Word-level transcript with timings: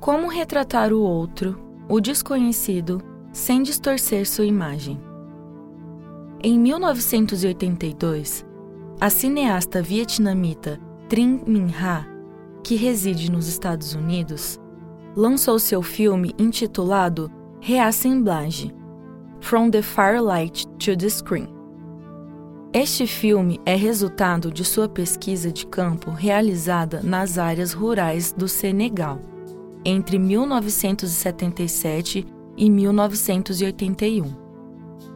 Como 0.00 0.28
retratar 0.28 0.92
o 0.92 1.00
outro, 1.00 1.58
o 1.88 2.00
desconhecido, 2.00 3.02
sem 3.32 3.64
distorcer 3.64 4.28
sua 4.28 4.46
imagem? 4.46 5.00
Em 6.40 6.56
1982, 6.56 8.46
a 9.00 9.10
cineasta 9.10 9.82
vietnamita 9.82 10.78
Trinh 11.08 11.42
Minh 11.44 11.74
Ha, 11.74 12.06
que 12.62 12.76
reside 12.76 13.28
nos 13.28 13.48
Estados 13.48 13.94
Unidos, 13.94 14.60
lançou 15.16 15.58
seu 15.58 15.82
filme 15.82 16.32
intitulado 16.38 17.28
Reassemblage 17.60 18.72
From 19.40 19.68
the 19.68 19.82
Firelight 19.82 20.64
to 20.78 20.96
the 20.96 21.08
Screen. 21.08 21.48
Este 22.72 23.04
filme 23.04 23.60
é 23.66 23.74
resultado 23.74 24.52
de 24.52 24.64
sua 24.64 24.88
pesquisa 24.88 25.50
de 25.50 25.66
campo 25.66 26.12
realizada 26.12 27.00
nas 27.02 27.36
áreas 27.36 27.72
rurais 27.72 28.32
do 28.32 28.46
Senegal, 28.46 29.18
entre 29.84 30.18
1977 30.18 32.26
e 32.56 32.70
1981. 32.70 34.48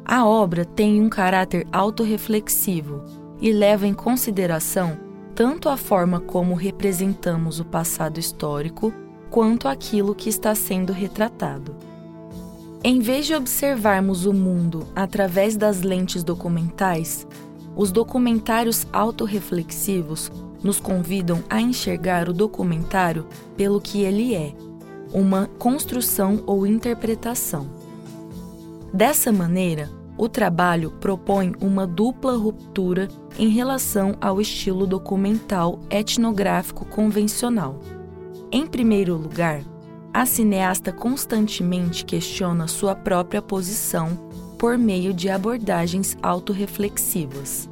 A 0.04 0.26
obra 0.26 0.64
tem 0.64 1.00
um 1.00 1.08
caráter 1.08 1.66
autorreflexivo 1.72 3.02
e 3.40 3.52
leva 3.52 3.86
em 3.86 3.94
consideração 3.94 4.98
tanto 5.34 5.68
a 5.68 5.76
forma 5.76 6.20
como 6.20 6.54
representamos 6.54 7.58
o 7.58 7.64
passado 7.64 8.20
histórico 8.20 8.92
quanto 9.30 9.66
aquilo 9.66 10.14
que 10.14 10.28
está 10.28 10.54
sendo 10.54 10.92
retratado. 10.92 11.74
Em 12.84 13.00
vez 13.00 13.26
de 13.26 13.34
observarmos 13.34 14.26
o 14.26 14.32
mundo 14.32 14.86
através 14.94 15.56
das 15.56 15.82
lentes 15.82 16.22
documentais, 16.22 17.26
os 17.74 17.90
documentários 17.90 18.86
autorreflexivos 18.92 20.30
nos 20.62 20.80
convidam 20.80 21.42
a 21.48 21.60
enxergar 21.60 22.28
o 22.28 22.32
documentário 22.32 23.26
pelo 23.56 23.80
que 23.80 24.02
ele 24.02 24.34
é, 24.34 24.54
uma 25.12 25.46
construção 25.58 26.42
ou 26.46 26.66
interpretação. 26.66 27.66
Dessa 28.92 29.32
maneira, 29.32 29.90
o 30.16 30.28
trabalho 30.28 30.90
propõe 31.00 31.52
uma 31.60 31.86
dupla 31.86 32.36
ruptura 32.36 33.08
em 33.38 33.48
relação 33.48 34.14
ao 34.20 34.40
estilo 34.40 34.86
documental 34.86 35.80
etnográfico 35.90 36.84
convencional. 36.84 37.80
Em 38.50 38.66
primeiro 38.66 39.16
lugar, 39.16 39.62
a 40.12 40.26
cineasta 40.26 40.92
constantemente 40.92 42.04
questiona 42.04 42.68
sua 42.68 42.94
própria 42.94 43.40
posição 43.40 44.10
por 44.58 44.76
meio 44.76 45.14
de 45.14 45.30
abordagens 45.30 46.16
autorreflexivas. 46.22 47.68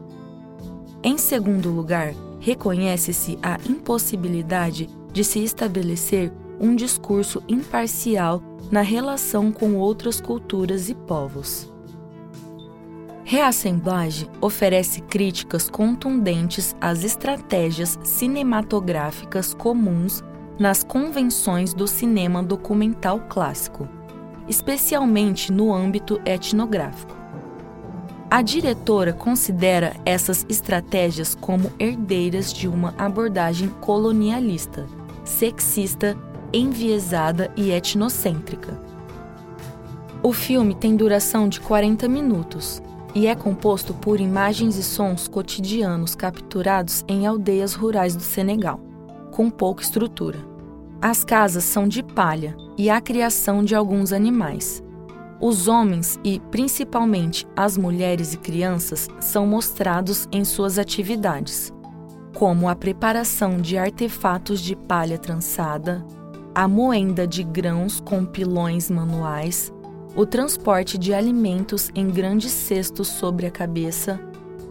Em 1.02 1.18
segundo 1.18 1.70
lugar, 1.70 2.14
reconhece-se 2.40 3.38
a 3.42 3.58
impossibilidade 3.68 4.88
de 5.12 5.22
se 5.22 5.44
estabelecer 5.44 6.32
um 6.58 6.74
discurso 6.74 7.42
imparcial 7.48 8.42
na 8.70 8.80
relação 8.80 9.52
com 9.52 9.76
outras 9.76 10.20
culturas 10.20 10.88
e 10.88 10.94
povos. 10.94 11.70
Reassemblage 13.24 14.28
oferece 14.40 15.00
críticas 15.02 15.70
contundentes 15.70 16.74
às 16.80 17.04
estratégias 17.04 17.98
cinematográficas 18.02 19.54
comuns 19.54 20.24
nas 20.58 20.82
convenções 20.82 21.72
do 21.72 21.86
cinema 21.86 22.42
documental 22.42 23.20
clássico, 23.28 23.88
especialmente 24.48 25.52
no 25.52 25.72
âmbito 25.72 26.20
etnográfico. 26.24 27.19
A 28.30 28.42
diretora 28.42 29.12
considera 29.12 29.96
essas 30.06 30.46
estratégias 30.48 31.34
como 31.34 31.72
herdeiras 31.80 32.52
de 32.52 32.68
uma 32.68 32.94
abordagem 32.96 33.68
colonialista, 33.80 34.86
sexista, 35.24 36.16
enviesada 36.52 37.52
e 37.56 37.72
etnocêntrica. 37.72 38.80
O 40.22 40.32
filme 40.32 40.76
tem 40.76 40.94
duração 40.94 41.48
de 41.48 41.60
40 41.60 42.06
minutos 42.06 42.80
e 43.16 43.26
é 43.26 43.34
composto 43.34 43.92
por 43.94 44.20
imagens 44.20 44.76
e 44.76 44.84
sons 44.84 45.26
cotidianos 45.26 46.14
capturados 46.14 47.04
em 47.08 47.26
aldeias 47.26 47.74
rurais 47.74 48.14
do 48.14 48.22
Senegal, 48.22 48.78
com 49.32 49.50
pouca 49.50 49.82
estrutura. 49.82 50.38
As 51.02 51.24
casas 51.24 51.64
são 51.64 51.88
de 51.88 52.00
palha 52.00 52.56
e 52.78 52.90
há 52.90 53.00
criação 53.00 53.64
de 53.64 53.74
alguns 53.74 54.12
animais. 54.12 54.80
Os 55.40 55.68
homens 55.68 56.20
e, 56.22 56.38
principalmente, 56.50 57.46
as 57.56 57.78
mulheres 57.78 58.34
e 58.34 58.36
crianças 58.36 59.08
são 59.20 59.46
mostrados 59.46 60.28
em 60.30 60.44
suas 60.44 60.78
atividades, 60.78 61.72
como 62.34 62.68
a 62.68 62.76
preparação 62.76 63.56
de 63.56 63.78
artefatos 63.78 64.60
de 64.60 64.76
palha 64.76 65.16
trançada, 65.16 66.04
a 66.54 66.68
moenda 66.68 67.26
de 67.26 67.42
grãos 67.42 68.00
com 68.00 68.26
pilões 68.26 68.90
manuais, 68.90 69.72
o 70.14 70.26
transporte 70.26 70.98
de 70.98 71.14
alimentos 71.14 71.90
em 71.94 72.08
grandes 72.08 72.52
cestos 72.52 73.08
sobre 73.08 73.46
a 73.46 73.50
cabeça, 73.50 74.20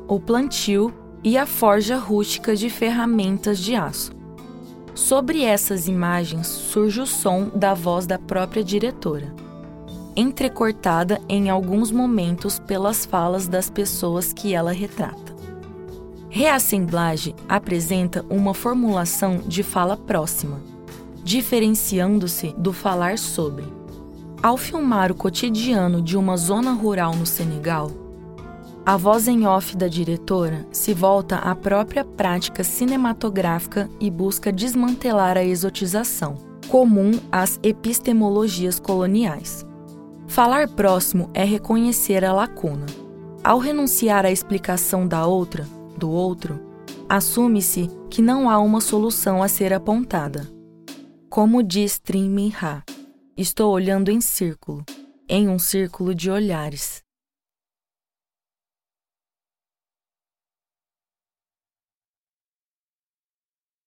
o 0.08 0.20
plantio 0.20 0.94
e 1.24 1.36
a 1.36 1.48
forja 1.48 1.98
rústica 1.98 2.56
de 2.56 2.70
ferramentas 2.70 3.58
de 3.58 3.76
aço. 3.76 4.12
Sobre 4.94 5.44
essas 5.44 5.88
imagens 5.88 6.46
surge 6.46 7.02
o 7.02 7.08
som 7.08 7.50
da 7.56 7.74
voz 7.74 8.06
da 8.06 8.20
própria 8.20 8.64
diretora, 8.64 9.34
entrecortada 10.20 11.22
em 11.30 11.50
alguns 11.50 11.92
momentos 11.92 12.60
pelas 12.60 13.06
falas 13.06 13.48
das 13.48 13.70
pessoas 13.70 14.34
que 14.34 14.54
ela 14.54 14.74
retrata. 14.74 15.34
Reassemblage 16.30 17.34
apresenta 17.48 18.26
uma 18.30 18.54
formulação 18.54 19.38
de 19.48 19.64
fala 19.64 19.96
próxima, 19.96 20.62
diferenciando-se 21.24 22.54
do 22.58 22.74
falar 22.74 23.18
sobre. 23.18 23.64
Ao 24.44 24.58
filmar 24.58 25.12
o 25.12 25.16
cotidiano 25.16 26.02
de 26.02 26.18
uma 26.18 26.36
zona 26.36 26.74
rural 26.74 27.16
no 27.16 27.26
Senegal, 27.26 27.90
a 28.86 28.98
voz 28.98 29.28
em 29.28 29.48
off 29.48 29.76
da 29.78 29.88
diretora 29.88 30.68
se 30.72 30.94
volta 30.94 31.38
à 31.38 31.56
própria 31.56 32.04
prática 32.04 32.64
cinematográfica 32.64 33.90
e 34.00 34.12
busca 34.12 34.52
desmantelar 34.52 35.38
a 35.38 35.44
exotização, 35.44 36.36
comum 36.68 37.12
às 37.32 37.60
epistemologias 37.64 38.80
coloniais. 38.80 39.69
Falar 40.30 40.68
próximo 40.68 41.32
é 41.34 41.44
reconhecer 41.44 42.24
a 42.24 42.32
lacuna. 42.32 42.86
Ao 43.44 43.58
renunciar 43.58 44.28
à 44.28 44.32
explicação 44.32 45.08
da 45.08 45.26
outra, 45.26 45.68
do 45.98 46.12
outro, 46.12 46.60
assume-se 47.10 47.90
que 48.12 48.22
não 48.22 48.48
há 48.48 48.60
uma 48.60 48.80
solução 48.80 49.42
a 49.42 49.48
ser 49.48 49.74
apontada. 49.74 50.48
Como 51.32 51.64
diz 51.64 51.98
Trin 51.98 52.54
Ha, 52.62 52.84
estou 53.36 53.74
olhando 53.74 54.12
em 54.12 54.22
círculo, 54.22 54.86
em 55.28 55.50
um 55.50 55.58
círculo 55.58 56.14
de 56.14 56.30
olhares. 56.30 57.04